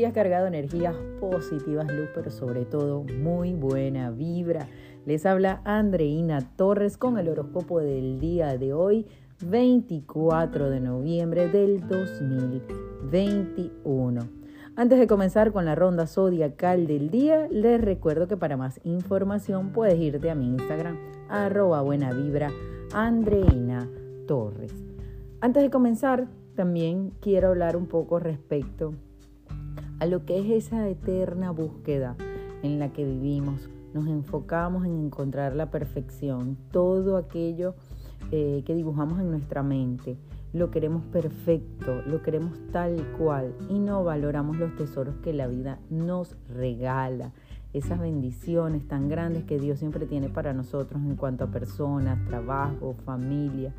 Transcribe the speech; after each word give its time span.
día 0.00 0.12
cargado 0.14 0.46
energías 0.46 0.96
positivas, 1.20 1.92
luz, 1.92 2.08
pero 2.14 2.30
sobre 2.30 2.64
todo 2.64 3.02
muy 3.02 3.52
buena 3.52 4.10
vibra. 4.10 4.66
Les 5.04 5.26
habla 5.26 5.60
Andreina 5.66 6.40
Torres 6.56 6.96
con 6.96 7.18
el 7.18 7.28
horóscopo 7.28 7.80
del 7.80 8.18
día 8.18 8.56
de 8.56 8.72
hoy, 8.72 9.06
24 9.44 10.70
de 10.70 10.80
noviembre 10.80 11.50
del 11.50 11.86
2021. 11.86 14.22
Antes 14.74 14.98
de 14.98 15.06
comenzar 15.06 15.52
con 15.52 15.66
la 15.66 15.74
ronda 15.74 16.06
zodiacal 16.06 16.86
del 16.86 17.10
día, 17.10 17.46
les 17.50 17.78
recuerdo 17.78 18.26
que 18.26 18.38
para 18.38 18.56
más 18.56 18.80
información 18.84 19.72
puedes 19.72 20.00
irte 20.00 20.30
a 20.30 20.34
mi 20.34 20.46
Instagram, 20.46 20.96
arroba 21.28 21.82
buena 21.82 22.14
vibra, 22.14 22.50
Andreina 22.94 23.86
Torres. 24.26 24.72
Antes 25.42 25.62
de 25.62 25.68
comenzar, 25.68 26.26
también 26.54 27.12
quiero 27.20 27.48
hablar 27.48 27.76
un 27.76 27.86
poco 27.86 28.18
respecto 28.18 28.94
a 30.00 30.06
lo 30.06 30.24
que 30.24 30.38
es 30.38 30.66
esa 30.66 30.88
eterna 30.88 31.50
búsqueda 31.50 32.16
en 32.62 32.78
la 32.78 32.92
que 32.92 33.04
vivimos. 33.04 33.68
Nos 33.92 34.06
enfocamos 34.08 34.86
en 34.86 34.98
encontrar 34.98 35.54
la 35.54 35.70
perfección, 35.70 36.56
todo 36.72 37.16
aquello 37.16 37.74
eh, 38.32 38.62
que 38.64 38.74
dibujamos 38.74 39.20
en 39.20 39.30
nuestra 39.30 39.62
mente. 39.62 40.16
Lo 40.52 40.70
queremos 40.70 41.04
perfecto, 41.04 42.02
lo 42.06 42.22
queremos 42.22 42.58
tal 42.72 42.96
cual 43.18 43.54
y 43.68 43.78
no 43.78 44.02
valoramos 44.02 44.56
los 44.56 44.74
tesoros 44.74 45.16
que 45.22 45.32
la 45.32 45.46
vida 45.46 45.78
nos 45.90 46.36
regala, 46.48 47.32
esas 47.72 48.00
bendiciones 48.00 48.88
tan 48.88 49.08
grandes 49.08 49.44
que 49.44 49.60
Dios 49.60 49.78
siempre 49.78 50.06
tiene 50.06 50.28
para 50.28 50.52
nosotros 50.52 51.00
en 51.02 51.14
cuanto 51.14 51.44
a 51.44 51.50
personas, 51.52 52.24
trabajo, 52.26 52.94
familia. 53.04 53.72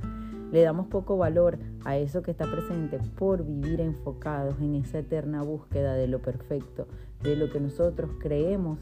Le 0.51 0.61
damos 0.61 0.87
poco 0.87 1.17
valor 1.17 1.57
a 1.85 1.97
eso 1.97 2.21
que 2.21 2.31
está 2.31 2.45
presente 2.45 2.99
por 3.17 3.45
vivir 3.45 3.79
enfocados 3.79 4.59
en 4.59 4.75
esa 4.75 4.99
eterna 4.99 5.43
búsqueda 5.43 5.93
de 5.93 6.07
lo 6.07 6.19
perfecto, 6.19 6.87
de 7.23 7.35
lo 7.35 7.49
que 7.49 7.59
nosotros 7.59 8.11
creemos 8.19 8.79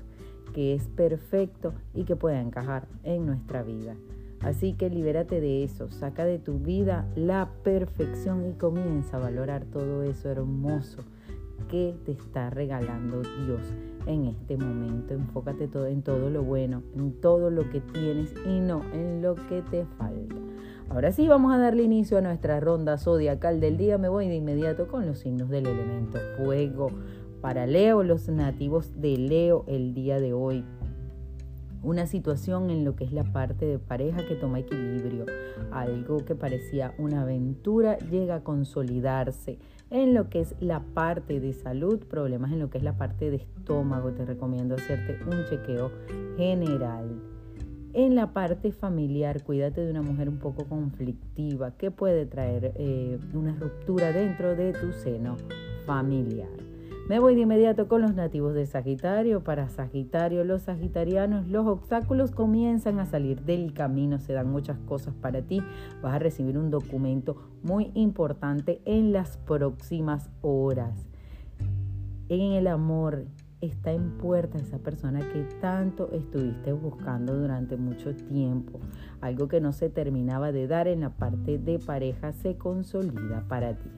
que 0.53 0.73
es 0.73 0.87
perfecto 0.89 1.73
y 1.93 2.05
que 2.05 2.15
pueda 2.15 2.41
encajar 2.41 2.87
en 3.03 3.25
nuestra 3.25 3.61
vida. 3.61 3.95
Así 4.41 4.73
que 4.73 4.89
libérate 4.89 5.41
de 5.41 5.63
eso, 5.63 5.89
saca 5.89 6.25
de 6.25 6.39
tu 6.39 6.59
vida 6.59 7.07
la 7.15 7.49
perfección 7.63 8.49
y 8.49 8.53
comienza 8.53 9.17
a 9.17 9.19
valorar 9.19 9.65
todo 9.65 10.03
eso 10.03 10.29
hermoso 10.29 11.03
que 11.69 11.95
te 12.05 12.13
está 12.13 12.49
regalando 12.49 13.21
Dios 13.45 13.61
en 14.05 14.25
este 14.25 14.57
momento. 14.57 15.13
Enfócate 15.13 15.67
todo, 15.67 15.87
en 15.87 16.01
todo 16.01 16.29
lo 16.29 16.41
bueno, 16.43 16.83
en 16.95 17.19
todo 17.19 17.49
lo 17.49 17.69
que 17.69 17.81
tienes 17.81 18.33
y 18.45 18.59
no 18.61 18.81
en 18.93 19.21
lo 19.21 19.35
que 19.35 19.61
te 19.61 19.85
falta. 19.97 20.38
Ahora 20.89 21.11
sí, 21.11 21.27
vamos 21.27 21.53
a 21.53 21.59
darle 21.59 21.83
inicio 21.83 22.17
a 22.17 22.21
nuestra 22.21 22.59
ronda 22.59 22.97
zodiacal 22.97 23.59
del 23.59 23.77
día. 23.77 23.99
Me 23.99 24.09
voy 24.09 24.27
de 24.27 24.35
inmediato 24.35 24.87
con 24.87 25.05
los 25.05 25.19
signos 25.19 25.47
del 25.49 25.67
elemento 25.67 26.17
fuego. 26.35 26.89
Para 27.41 27.67
Leo, 27.67 28.01
los 28.01 28.27
nativos 28.27 28.99
de 28.99 29.15
Leo 29.17 29.65
el 29.67 29.93
día 29.93 30.19
de 30.19 30.33
hoy. 30.33 30.65
Una 31.83 32.07
situación 32.07 32.71
en 32.71 32.83
lo 32.85 32.95
que 32.95 33.03
es 33.03 33.13
la 33.13 33.23
parte 33.23 33.65
de 33.65 33.77
pareja 33.77 34.25
que 34.27 34.33
toma 34.33 34.59
equilibrio. 34.59 35.27
Algo 35.71 36.25
que 36.25 36.33
parecía 36.33 36.95
una 36.97 37.21
aventura 37.21 37.99
llega 37.99 38.35
a 38.35 38.43
consolidarse. 38.43 39.59
En 39.91 40.15
lo 40.15 40.27
que 40.27 40.41
es 40.41 40.55
la 40.59 40.79
parte 40.79 41.39
de 41.39 41.53
salud, 41.53 41.99
problemas 41.99 42.51
en 42.51 42.59
lo 42.59 42.71
que 42.71 42.79
es 42.79 42.83
la 42.83 42.97
parte 42.97 43.29
de 43.29 43.37
estómago, 43.37 44.11
te 44.13 44.25
recomiendo 44.25 44.73
hacerte 44.73 45.19
un 45.23 45.45
chequeo 45.45 45.91
general. 46.35 47.38
En 47.93 48.15
la 48.15 48.33
parte 48.33 48.71
familiar, 48.71 49.43
cuídate 49.43 49.81
de 49.81 49.89
una 49.89 50.03
mujer 50.03 50.29
un 50.29 50.37
poco 50.37 50.65
conflictiva 50.65 51.71
que 51.71 51.89
puede 51.89 52.27
traer 52.27 52.73
eh, 52.75 53.17
una 53.33 53.55
ruptura 53.55 54.11
dentro 54.11 54.55
de 54.55 54.73
tu 54.73 54.91
seno 54.91 55.37
familiar. 55.87 56.49
Me 57.09 57.17
voy 57.17 57.33
de 57.33 57.41
inmediato 57.41 57.87
con 57.87 58.03
los 58.03 58.13
nativos 58.13 58.53
de 58.53 58.67
Sagitario. 58.67 59.43
Para 59.43 59.67
Sagitario, 59.69 60.43
los 60.43 60.61
sagitarianos, 60.61 61.47
los 61.47 61.65
obstáculos 61.65 62.29
comienzan 62.29 62.99
a 62.99 63.07
salir 63.07 63.41
del 63.41 63.73
camino, 63.73 64.19
se 64.19 64.33
dan 64.33 64.51
muchas 64.51 64.77
cosas 64.81 65.15
para 65.15 65.41
ti. 65.41 65.59
Vas 66.03 66.13
a 66.13 66.19
recibir 66.19 66.59
un 66.59 66.69
documento 66.69 67.37
muy 67.63 67.89
importante 67.95 68.79
en 68.85 69.11
las 69.11 69.37
próximas 69.37 70.29
horas. 70.43 71.07
En 72.29 72.51
el 72.51 72.67
amor, 72.67 73.25
está 73.61 73.91
en 73.91 74.17
puerta 74.17 74.57
esa 74.57 74.77
persona 74.77 75.19
que 75.19 75.43
tanto 75.61 76.09
estuviste 76.11 76.71
buscando 76.71 77.35
durante 77.35 77.77
mucho 77.77 78.15
tiempo. 78.15 78.79
Algo 79.21 79.47
que 79.47 79.59
no 79.59 79.73
se 79.73 79.89
terminaba 79.89 80.51
de 80.51 80.67
dar 80.67 80.87
en 80.87 81.01
la 81.01 81.09
parte 81.09 81.57
de 81.57 81.79
pareja 81.79 82.31
se 82.31 82.57
consolida 82.57 83.43
para 83.47 83.73
ti. 83.73 83.89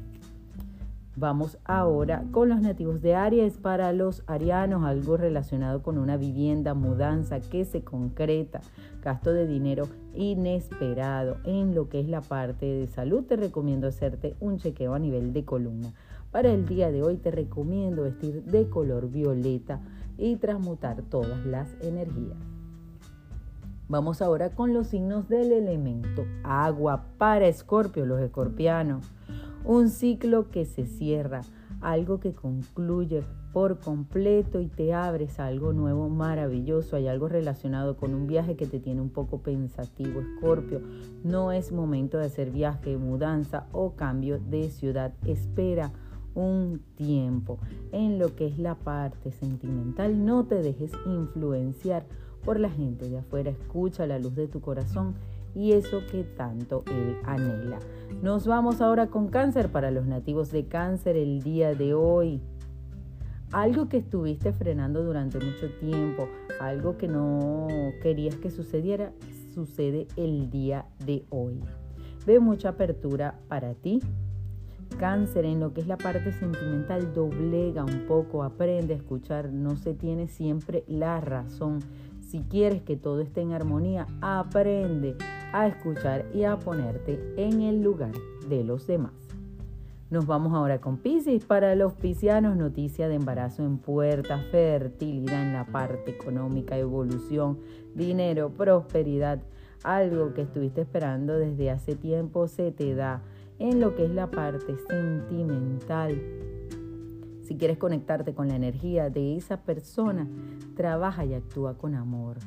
Vamos 1.17 1.57
ahora 1.65 2.23
con 2.31 2.47
los 2.47 2.61
nativos 2.61 3.01
de 3.01 3.15
Aries. 3.15 3.57
Para 3.57 3.91
los 3.91 4.23
arianos, 4.27 4.85
algo 4.85 5.17
relacionado 5.17 5.83
con 5.83 5.97
una 5.97 6.15
vivienda, 6.15 6.73
mudanza 6.73 7.41
que 7.41 7.65
se 7.65 7.83
concreta, 7.83 8.61
gasto 9.03 9.33
de 9.33 9.45
dinero 9.45 9.89
inesperado. 10.15 11.37
En 11.43 11.75
lo 11.75 11.89
que 11.89 11.99
es 11.99 12.07
la 12.07 12.21
parte 12.21 12.65
de 12.65 12.87
salud, 12.87 13.25
te 13.25 13.35
recomiendo 13.35 13.87
hacerte 13.87 14.35
un 14.39 14.57
chequeo 14.57 14.93
a 14.93 14.99
nivel 14.99 15.33
de 15.33 15.43
columna. 15.43 15.93
Para 16.31 16.53
el 16.53 16.65
día 16.65 16.91
de 16.91 17.03
hoy 17.03 17.17
te 17.17 17.29
recomiendo 17.29 18.03
vestir 18.03 18.43
de 18.45 18.69
color 18.69 19.09
violeta 19.09 19.81
y 20.17 20.37
transmutar 20.37 21.01
todas 21.01 21.45
las 21.45 21.75
energías. 21.81 22.37
Vamos 23.89 24.21
ahora 24.21 24.51
con 24.51 24.73
los 24.73 24.87
signos 24.87 25.27
del 25.27 25.51
elemento 25.51 26.23
agua 26.45 27.03
para 27.17 27.47
Escorpio, 27.47 28.05
los 28.05 28.21
escorpianos. 28.21 29.11
Un 29.65 29.89
ciclo 29.89 30.49
que 30.49 30.63
se 30.63 30.85
cierra, 30.85 31.41
algo 31.81 32.21
que 32.21 32.33
concluye 32.33 33.23
por 33.51 33.79
completo 33.79 34.61
y 34.61 34.67
te 34.67 34.93
abres 34.93 35.37
a 35.37 35.47
algo 35.47 35.73
nuevo, 35.73 36.07
maravilloso. 36.07 36.95
Hay 36.95 37.09
algo 37.09 37.27
relacionado 37.27 37.97
con 37.97 38.13
un 38.13 38.27
viaje 38.27 38.55
que 38.55 38.65
te 38.65 38.79
tiene 38.79 39.01
un 39.01 39.09
poco 39.09 39.39
pensativo, 39.39 40.21
Escorpio. 40.21 40.81
No 41.25 41.51
es 41.51 41.73
momento 41.73 42.17
de 42.17 42.27
hacer 42.27 42.51
viaje, 42.51 42.95
mudanza 42.95 43.67
o 43.73 43.95
cambio 43.95 44.39
de 44.39 44.69
ciudad. 44.69 45.13
Espera 45.25 45.91
un 46.35 46.81
tiempo 46.95 47.59
en 47.91 48.19
lo 48.19 48.35
que 48.35 48.47
es 48.47 48.57
la 48.57 48.75
parte 48.75 49.31
sentimental. 49.31 50.25
No 50.25 50.45
te 50.45 50.61
dejes 50.61 50.91
influenciar 51.05 52.05
por 52.43 52.59
la 52.59 52.69
gente 52.69 53.09
de 53.09 53.19
afuera. 53.19 53.51
Escucha 53.51 54.05
la 54.05 54.19
luz 54.19 54.35
de 54.35 54.47
tu 54.47 54.61
corazón 54.61 55.15
y 55.55 55.73
eso 55.73 56.01
que 56.11 56.23
tanto 56.23 56.83
él 56.87 57.17
anhela. 57.25 57.79
Nos 58.21 58.47
vamos 58.47 58.81
ahora 58.81 59.07
con 59.07 59.27
cáncer 59.27 59.71
para 59.71 59.91
los 59.91 60.05
nativos 60.05 60.51
de 60.51 60.65
cáncer 60.65 61.17
el 61.17 61.41
día 61.41 61.73
de 61.73 61.93
hoy. 61.93 62.41
Algo 63.51 63.89
que 63.89 63.97
estuviste 63.97 64.53
frenando 64.53 65.03
durante 65.03 65.37
mucho 65.37 65.69
tiempo, 65.79 66.29
algo 66.61 66.97
que 66.97 67.09
no 67.09 67.67
querías 68.01 68.35
que 68.37 68.49
sucediera, 68.49 69.11
sucede 69.53 70.07
el 70.15 70.49
día 70.49 70.85
de 71.05 71.25
hoy. 71.29 71.59
Ve 72.25 72.39
mucha 72.39 72.69
apertura 72.69 73.39
para 73.49 73.73
ti, 73.73 73.99
Cáncer 74.97 75.45
en 75.45 75.59
lo 75.59 75.73
que 75.73 75.81
es 75.81 75.87
la 75.87 75.97
parte 75.97 76.31
sentimental 76.33 77.13
doblega 77.13 77.83
un 77.83 78.05
poco, 78.07 78.43
aprende 78.43 78.93
a 78.93 78.97
escuchar, 78.97 79.51
no 79.51 79.75
se 79.75 79.93
tiene 79.93 80.27
siempre 80.27 80.83
la 80.87 81.19
razón. 81.19 81.79
Si 82.21 82.41
quieres 82.41 82.81
que 82.81 82.95
todo 82.95 83.21
esté 83.21 83.41
en 83.41 83.51
armonía, 83.51 84.07
aprende 84.21 85.15
a 85.53 85.67
escuchar 85.67 86.25
y 86.33 86.43
a 86.43 86.57
ponerte 86.57 87.19
en 87.37 87.61
el 87.61 87.81
lugar 87.81 88.11
de 88.47 88.63
los 88.63 88.87
demás. 88.87 89.13
Nos 90.11 90.25
vamos 90.25 90.53
ahora 90.53 90.81
con 90.81 90.97
Pisces. 90.97 91.45
Para 91.45 91.73
los 91.73 91.93
piscianos, 91.93 92.57
noticia 92.57 93.07
de 93.07 93.15
embarazo 93.15 93.63
en 93.63 93.77
puerta, 93.77 94.39
fertilidad 94.51 95.41
en 95.41 95.53
la 95.53 95.65
parte 95.65 96.11
económica, 96.11 96.77
evolución, 96.77 97.59
dinero, 97.95 98.49
prosperidad. 98.49 99.39
Algo 99.83 100.33
que 100.33 100.41
estuviste 100.41 100.81
esperando 100.81 101.37
desde 101.37 101.71
hace 101.71 101.95
tiempo 101.95 102.49
se 102.49 102.73
te 102.73 102.93
da 102.93 103.21
en 103.61 103.79
lo 103.79 103.95
que 103.95 104.05
es 104.05 104.11
la 104.11 104.31
parte 104.31 104.75
sentimental. 104.89 106.19
Si 107.43 107.57
quieres 107.57 107.77
conectarte 107.77 108.33
con 108.33 108.47
la 108.47 108.55
energía 108.55 109.09
de 109.09 109.37
esa 109.37 109.61
persona, 109.61 110.27
trabaja 110.75 111.25
y 111.25 111.35
actúa 111.35 111.77
con 111.77 111.93
amor. 111.93 112.37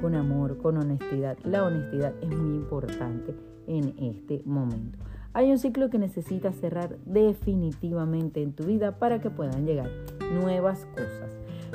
Con 0.00 0.14
amor, 0.14 0.58
con 0.58 0.76
honestidad. 0.76 1.36
La 1.42 1.64
honestidad 1.64 2.14
es 2.22 2.28
muy 2.28 2.54
importante 2.54 3.34
en 3.66 3.94
este 3.98 4.42
momento. 4.44 4.98
Hay 5.32 5.50
un 5.50 5.58
ciclo 5.58 5.90
que 5.90 5.98
necesitas 5.98 6.54
cerrar 6.56 6.98
definitivamente 7.04 8.42
en 8.42 8.52
tu 8.52 8.64
vida 8.64 8.98
para 8.98 9.20
que 9.20 9.30
puedan 9.30 9.66
llegar 9.66 9.90
nuevas 10.32 10.86
cosas. 10.94 11.30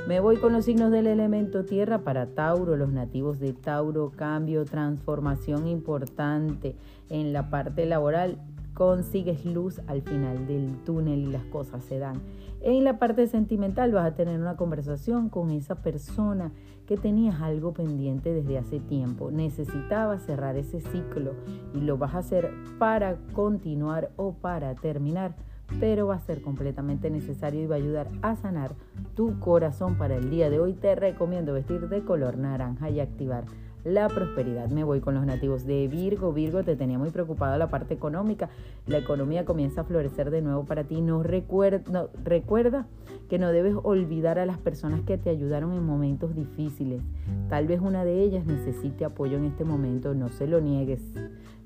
Me 0.05 0.19
voy 0.19 0.37
con 0.37 0.53
los 0.53 0.65
signos 0.65 0.91
del 0.91 1.07
elemento 1.07 1.65
tierra 1.65 1.99
para 1.99 2.27
Tauro, 2.27 2.77
los 2.77 2.91
nativos 2.91 3.39
de 3.39 3.53
Tauro, 3.53 4.11
cambio, 4.15 4.63
transformación 4.63 5.67
importante 5.67 6.75
en 7.09 7.33
la 7.33 7.49
parte 7.49 7.85
laboral. 7.85 8.37
Consigues 8.73 9.43
luz 9.43 9.81
al 9.87 10.03
final 10.03 10.45
del 10.45 10.83
túnel 10.83 11.19
y 11.19 11.25
las 11.25 11.43
cosas 11.45 11.83
se 11.83 11.97
dan. 11.97 12.21
En 12.61 12.83
la 12.83 12.99
parte 12.99 13.27
sentimental 13.27 13.91
vas 13.91 14.05
a 14.05 14.15
tener 14.15 14.39
una 14.39 14.55
conversación 14.55 15.29
con 15.29 15.51
esa 15.51 15.75
persona 15.75 16.51
que 16.85 16.95
tenías 16.95 17.41
algo 17.41 17.73
pendiente 17.73 18.33
desde 18.33 18.57
hace 18.57 18.79
tiempo. 18.79 19.29
Necesitabas 19.29 20.21
cerrar 20.21 20.55
ese 20.55 20.79
ciclo 20.79 21.33
y 21.73 21.81
lo 21.81 21.97
vas 21.97 22.15
a 22.15 22.19
hacer 22.19 22.51
para 22.79 23.17
continuar 23.33 24.11
o 24.15 24.33
para 24.33 24.73
terminar 24.75 25.35
pero 25.79 26.07
va 26.07 26.15
a 26.15 26.19
ser 26.19 26.41
completamente 26.41 27.09
necesario 27.09 27.61
y 27.61 27.67
va 27.67 27.75
a 27.75 27.79
ayudar 27.79 28.07
a 28.21 28.35
sanar 28.35 28.73
tu 29.15 29.39
corazón 29.39 29.95
para 29.97 30.15
el 30.15 30.29
día 30.29 30.49
de 30.49 30.59
hoy. 30.59 30.73
Te 30.73 30.95
recomiendo 30.95 31.53
vestir 31.53 31.89
de 31.89 32.03
color 32.03 32.37
naranja 32.37 32.89
y 32.89 32.99
activar 32.99 33.45
la 33.87 34.09
prosperidad. 34.09 34.69
Me 34.69 34.83
voy 34.83 34.99
con 34.99 35.13
los 35.13 35.25
nativos 35.25 35.65
de 35.65 35.87
Virgo. 35.87 36.33
Virgo 36.33 36.63
te 36.63 36.75
tenía 36.75 36.97
muy 36.97 37.09
preocupado 37.09 37.57
la 37.57 37.69
parte 37.69 37.93
económica. 37.93 38.49
La 38.85 38.97
economía 38.97 39.45
comienza 39.45 39.81
a 39.81 39.83
florecer 39.85 40.29
de 40.29 40.41
nuevo 40.41 40.65
para 40.65 40.83
ti. 40.83 41.01
No, 41.01 41.23
recuerda, 41.23 42.07
recuerda 42.23 42.87
que 43.29 43.39
no 43.39 43.51
debes 43.51 43.75
olvidar 43.81 44.39
a 44.39 44.45
las 44.45 44.57
personas 44.57 45.01
que 45.01 45.17
te 45.17 45.29
ayudaron 45.29 45.73
en 45.73 45.85
momentos 45.85 46.35
difíciles. 46.35 47.01
Tal 47.49 47.67
vez 47.67 47.79
una 47.79 48.03
de 48.03 48.21
ellas 48.23 48.45
necesite 48.45 49.05
apoyo 49.05 49.37
en 49.37 49.45
este 49.45 49.63
momento. 49.63 50.13
No 50.13 50.29
se 50.29 50.47
lo 50.47 50.59
niegues. 50.59 51.01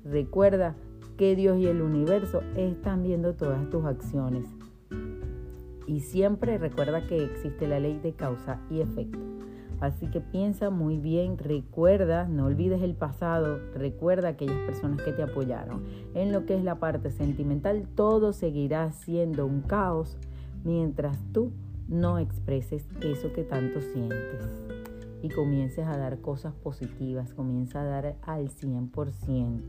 Recuerda 0.04 0.76
que 1.16 1.36
Dios 1.36 1.58
y 1.58 1.66
el 1.66 1.82
universo 1.82 2.42
están 2.56 3.02
viendo 3.02 3.34
todas 3.34 3.68
tus 3.70 3.84
acciones. 3.84 4.46
Y 5.86 6.00
siempre 6.00 6.58
recuerda 6.58 7.06
que 7.06 7.24
existe 7.24 7.66
la 7.68 7.80
ley 7.80 7.98
de 7.98 8.12
causa 8.12 8.60
y 8.70 8.80
efecto. 8.80 9.18
Así 9.80 10.06
que 10.06 10.20
piensa 10.20 10.70
muy 10.70 10.98
bien, 10.98 11.38
recuerda, 11.38 12.28
no 12.28 12.44
olvides 12.44 12.82
el 12.82 12.94
pasado, 12.94 13.58
recuerda 13.74 14.28
aquellas 14.28 14.58
personas 14.58 15.02
que 15.02 15.12
te 15.12 15.24
apoyaron. 15.24 15.82
En 16.14 16.30
lo 16.30 16.46
que 16.46 16.54
es 16.54 16.62
la 16.62 16.76
parte 16.76 17.10
sentimental, 17.10 17.88
todo 17.96 18.32
seguirá 18.32 18.92
siendo 18.92 19.44
un 19.44 19.62
caos 19.62 20.16
mientras 20.62 21.18
tú 21.32 21.50
no 21.88 22.18
expreses 22.18 22.86
eso 23.00 23.32
que 23.32 23.42
tanto 23.42 23.80
sientes 23.80 24.46
y 25.22 25.28
comiences 25.28 25.86
a 25.86 25.96
dar 25.96 26.18
cosas 26.20 26.54
positivas, 26.54 27.32
comienza 27.32 27.80
a 27.80 27.84
dar 27.84 28.16
al 28.22 28.50
100%. 28.50 29.60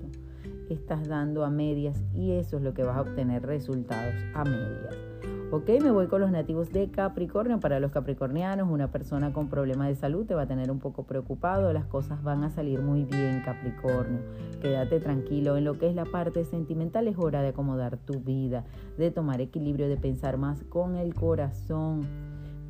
Estás 0.70 1.08
dando 1.08 1.44
a 1.44 1.50
medias 1.50 2.04
y 2.14 2.32
eso 2.32 2.58
es 2.58 2.64
lo 2.64 2.74
que 2.74 2.84
vas 2.84 2.98
a 2.98 3.02
obtener 3.02 3.46
resultados 3.46 4.16
a 4.34 4.44
medias. 4.44 4.96
Ok, 5.56 5.70
me 5.84 5.92
voy 5.92 6.08
con 6.08 6.20
los 6.20 6.32
nativos 6.32 6.72
de 6.72 6.90
Capricornio. 6.90 7.60
Para 7.60 7.80
los 7.80 7.92
capricornianos, 7.92 8.68
una 8.72 8.90
persona 8.90 9.34
con 9.34 9.50
problemas 9.50 9.88
de 9.88 9.94
salud 9.94 10.26
te 10.26 10.34
va 10.34 10.42
a 10.42 10.48
tener 10.48 10.72
un 10.72 10.80
poco 10.80 11.04
preocupado. 11.04 11.72
Las 11.74 11.86
cosas 11.86 12.24
van 12.24 12.44
a 12.44 12.50
salir 12.50 12.82
muy 12.82 13.04
bien, 13.04 13.44
Capricornio. 13.46 14.20
Quédate 14.64 15.00
tranquilo. 15.00 15.56
En 15.56 15.66
lo 15.66 15.78
que 15.78 15.88
es 15.88 15.94
la 15.94 16.06
parte 16.06 16.44
sentimental 16.44 17.08
es 17.08 17.20
hora 17.20 17.44
de 17.44 17.50
acomodar 17.50 17.98
tu 17.98 18.20
vida, 18.20 18.64
de 18.98 19.12
tomar 19.12 19.42
equilibrio, 19.42 19.88
de 19.88 19.98
pensar 19.98 20.38
más 20.38 20.64
con 20.64 20.96
el 20.96 21.14
corazón. 21.14 22.02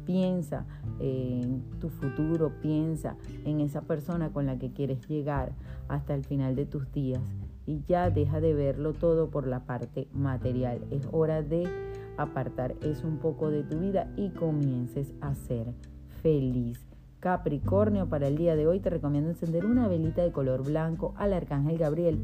Piensa 0.05 0.65
en 0.99 1.63
tu 1.79 1.87
futuro, 1.87 2.51
piensa 2.61 3.15
en 3.45 3.61
esa 3.61 3.79
persona 3.79 4.33
con 4.33 4.45
la 4.45 4.59
que 4.59 4.73
quieres 4.73 5.07
llegar 5.07 5.53
hasta 5.87 6.13
el 6.15 6.25
final 6.25 6.57
de 6.57 6.65
tus 6.65 6.91
días 6.91 7.21
y 7.65 7.83
ya 7.85 8.09
deja 8.09 8.41
de 8.41 8.53
verlo 8.53 8.93
todo 8.93 9.29
por 9.29 9.47
la 9.47 9.61
parte 9.61 10.07
material. 10.13 10.81
Es 10.91 11.07
hora 11.11 11.41
de 11.41 11.67
apartar 12.17 12.75
eso 12.81 13.07
un 13.07 13.17
poco 13.17 13.49
de 13.49 13.63
tu 13.63 13.79
vida 13.79 14.11
y 14.17 14.29
comiences 14.29 15.13
a 15.21 15.35
ser 15.35 15.73
feliz. 16.21 16.85
Capricornio, 17.19 18.09
para 18.09 18.27
el 18.27 18.37
día 18.37 18.55
de 18.55 18.67
hoy 18.67 18.79
te 18.79 18.89
recomiendo 18.89 19.29
encender 19.29 19.65
una 19.65 19.87
velita 19.87 20.21
de 20.23 20.31
color 20.31 20.63
blanco 20.63 21.13
al 21.17 21.33
Arcángel 21.33 21.77
Gabriel 21.77 22.19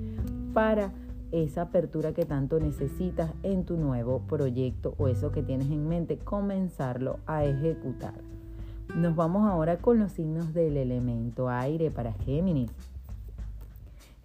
para 0.53 0.91
esa 1.31 1.63
apertura 1.63 2.13
que 2.13 2.25
tanto 2.25 2.59
necesitas 2.59 3.31
en 3.43 3.63
tu 3.63 3.77
nuevo 3.77 4.19
proyecto 4.27 4.95
o 4.97 5.07
eso 5.07 5.31
que 5.31 5.43
tienes 5.43 5.69
en 5.69 5.87
mente, 5.87 6.17
comenzarlo 6.17 7.19
a 7.27 7.45
ejecutar. 7.45 8.15
Nos 8.95 9.15
vamos 9.15 9.47
ahora 9.47 9.77
con 9.77 9.99
los 9.99 10.11
signos 10.11 10.53
del 10.53 10.75
elemento 10.75 11.47
aire 11.47 11.91
para 11.91 12.13
Géminis. 12.13 12.71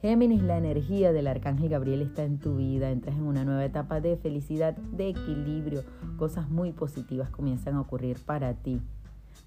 Géminis, 0.05 0.43
la 0.43 0.59
energía 0.59 1.15
del 1.15 1.27
arcángel 1.27 1.71
Gabriel 1.71 2.03
está 2.03 2.25
en 2.25 2.39
tu 2.39 2.57
vida, 2.57 2.91
entras 2.91 3.17
en 3.17 3.23
una 3.23 3.43
nueva 3.43 3.65
etapa 3.65 4.03
de 4.03 4.19
felicidad, 4.19 4.77
de 4.77 5.09
equilibrio, 5.09 5.83
cosas 6.19 6.51
muy 6.51 6.73
positivas 6.73 7.31
comienzan 7.31 7.77
a 7.77 7.81
ocurrir 7.81 8.19
para 8.23 8.53
ti. 8.53 8.83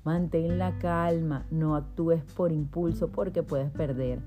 Mantén 0.04 0.58
la 0.58 0.80
calma, 0.80 1.46
no 1.52 1.76
actúes 1.76 2.24
por 2.36 2.52
impulso 2.52 3.10
porque 3.10 3.44
puedes 3.44 3.70
perder 3.70 4.18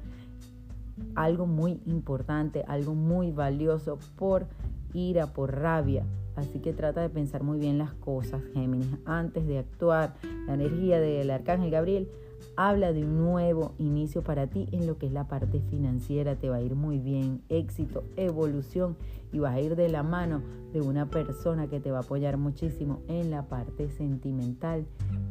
algo 1.17 1.47
muy 1.47 1.81
importante, 1.85 2.65
algo 2.69 2.95
muy 2.95 3.33
valioso 3.33 3.99
por 4.15 4.47
ira, 4.95 5.33
por 5.33 5.53
rabia. 5.53 6.05
Así 6.37 6.61
que 6.61 6.73
trata 6.73 7.01
de 7.01 7.09
pensar 7.09 7.43
muy 7.43 7.59
bien 7.59 7.77
las 7.77 7.93
cosas, 7.95 8.41
Géminis, 8.55 8.87
antes 9.05 9.49
de 9.49 9.59
actuar. 9.59 10.15
La 10.47 10.55
energía 10.55 11.01
del 11.01 11.29
arcángel 11.33 11.73
Gabriel 11.73 12.09
habla 12.57 12.93
de 12.93 13.05
un 13.05 13.19
nuevo 13.19 13.75
inicio 13.79 14.23
para 14.23 14.47
ti 14.47 14.69
en 14.73 14.87
lo 14.87 14.99
que 14.99 15.07
es 15.07 15.13
la 15.13 15.29
parte 15.29 15.61
financiera. 15.61 16.37
Te 16.37 16.49
va 16.49 16.57
a 16.57 16.63
ir 16.63 16.75
muy 16.75 16.99
bien, 16.99 17.43
éxito, 17.49 18.05
evolución 18.17 18.97
y 19.33 19.39
vas 19.39 19.55
a 19.55 19.61
ir 19.61 19.77
de 19.77 19.89
la 19.89 20.03
mano 20.03 20.43
de 20.73 20.81
una 20.81 21.07
persona 21.07 21.69
que 21.69 21.81
te 21.81 21.91
va 21.91 21.99
a 21.99 22.03
apoyar 22.03 22.37
muchísimo 22.37 23.01
en 23.09 23.31
la 23.31 23.43
parte 23.49 23.89
sentimental. 23.91 24.87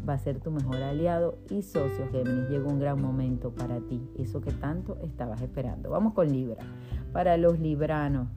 Va 0.07 0.13
a 0.13 0.19
ser 0.19 0.39
tu 0.39 0.51
mejor 0.51 0.77
aliado 0.77 1.37
y 1.49 1.61
socio, 1.61 2.07
Géminis. 2.11 2.49
Llega 2.49 2.67
un 2.67 2.79
gran 2.79 3.01
momento 3.01 3.51
para 3.51 3.79
ti, 3.79 4.01
eso 4.17 4.41
que 4.41 4.51
tanto 4.51 4.97
estabas 5.03 5.41
esperando. 5.41 5.89
Vamos 5.89 6.13
con 6.13 6.31
Libra. 6.31 6.63
Para 7.13 7.37
los 7.37 7.59
libranos, 7.59 8.27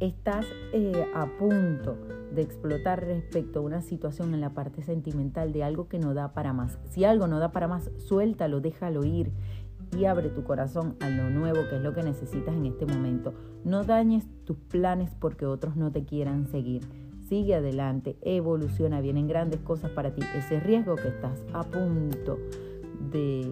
estás 0.00 0.46
eh, 0.72 1.06
a 1.14 1.26
punto 1.38 1.96
de 2.34 2.42
explotar 2.42 3.04
respecto 3.04 3.58
a 3.58 3.62
una 3.62 3.82
situación 3.82 4.34
en 4.34 4.40
la 4.40 4.50
parte 4.50 4.82
sentimental 4.82 5.52
de 5.52 5.64
algo 5.64 5.88
que 5.88 5.98
no 5.98 6.14
da 6.14 6.32
para 6.32 6.52
más. 6.52 6.78
Si 6.90 7.04
algo 7.04 7.26
no 7.26 7.38
da 7.38 7.52
para 7.52 7.68
más, 7.68 7.90
suéltalo, 7.98 8.60
déjalo 8.60 9.04
ir 9.04 9.32
y 9.96 10.06
abre 10.06 10.30
tu 10.30 10.42
corazón 10.44 10.96
a 11.00 11.08
lo 11.10 11.30
nuevo 11.30 11.68
que 11.68 11.76
es 11.76 11.82
lo 11.82 11.92
que 11.92 12.02
necesitas 12.02 12.54
en 12.54 12.66
este 12.66 12.86
momento. 12.86 13.34
No 13.64 13.84
dañes 13.84 14.26
tus 14.44 14.56
planes 14.56 15.14
porque 15.18 15.46
otros 15.46 15.76
no 15.76 15.92
te 15.92 16.04
quieran 16.04 16.46
seguir. 16.46 16.82
Sigue 17.28 17.54
adelante, 17.54 18.16
evoluciona, 18.22 19.00
vienen 19.00 19.28
grandes 19.28 19.60
cosas 19.60 19.90
para 19.90 20.14
ti. 20.14 20.22
Ese 20.36 20.60
riesgo 20.60 20.96
que 20.96 21.08
estás 21.08 21.44
a 21.52 21.62
punto 21.62 22.38
de 23.10 23.50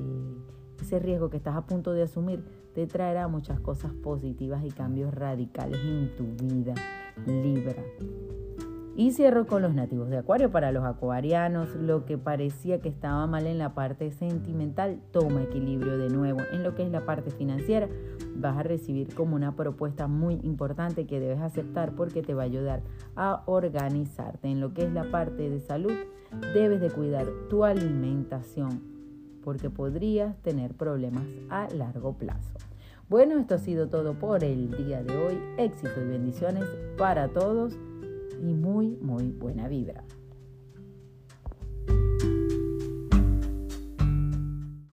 ese 0.81 0.99
riesgo 0.99 1.29
que 1.29 1.37
estás 1.37 1.57
a 1.57 1.67
punto 1.67 1.93
de 1.93 2.03
asumir 2.03 2.43
te 2.75 2.87
traerá 2.87 3.29
muchas 3.29 3.61
cosas 3.61 3.93
positivas 3.93 4.65
y 4.65 4.71
cambios 4.71 5.13
radicales 5.13 5.81
en 5.85 6.17
tu 6.17 6.25
vida. 6.45 6.75
Libra. 7.27 7.83
Y 9.01 9.13
cierro 9.13 9.47
con 9.47 9.63
los 9.63 9.73
nativos 9.73 10.11
de 10.11 10.19
Acuario. 10.19 10.51
Para 10.51 10.73
los 10.73 10.85
acuarianos, 10.85 11.75
lo 11.75 12.05
que 12.05 12.19
parecía 12.19 12.83
que 12.83 12.91
estaba 12.91 13.27
mal 13.27 13.47
en 13.47 13.57
la 13.57 13.73
parte 13.73 14.11
sentimental, 14.11 15.01
toma 15.11 15.43
equilibrio 15.43 15.97
de 15.97 16.11
nuevo. 16.11 16.41
En 16.53 16.63
lo 16.63 16.75
que 16.75 16.83
es 16.83 16.91
la 16.91 17.07
parte 17.07 17.31
financiera, 17.31 17.89
vas 18.37 18.59
a 18.59 18.63
recibir 18.63 19.15
como 19.15 19.37
una 19.37 19.57
propuesta 19.57 20.07
muy 20.07 20.39
importante 20.43 21.07
que 21.07 21.19
debes 21.19 21.41
aceptar 21.41 21.95
porque 21.95 22.21
te 22.21 22.35
va 22.35 22.43
a 22.43 22.45
ayudar 22.45 22.83
a 23.17 23.43
organizarte. 23.47 24.49
En 24.49 24.61
lo 24.61 24.75
que 24.75 24.85
es 24.85 24.93
la 24.93 25.11
parte 25.11 25.49
de 25.49 25.61
salud, 25.61 25.95
debes 26.53 26.83
de 26.83 26.91
cuidar 26.91 27.27
tu 27.49 27.65
alimentación 27.65 28.83
porque 29.43 29.71
podrías 29.71 30.37
tener 30.43 30.75
problemas 30.75 31.25
a 31.49 31.69
largo 31.71 32.19
plazo. 32.19 32.53
Bueno, 33.09 33.39
esto 33.39 33.55
ha 33.55 33.59
sido 33.59 33.89
todo 33.89 34.13
por 34.13 34.45
el 34.45 34.71
día 34.77 35.03
de 35.03 35.17
hoy. 35.17 35.43
Éxito 35.57 36.03
y 36.03 36.07
bendiciones 36.07 36.67
para 36.99 37.29
todos 37.29 37.79
y 38.41 38.55
muy, 38.55 38.97
muy 39.01 39.31
buena 39.33 39.69
vibra. 39.69 40.05